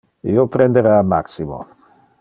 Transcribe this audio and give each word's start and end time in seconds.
Io 0.35 0.45
prendera 0.55 0.95
Maximo. 1.11 1.61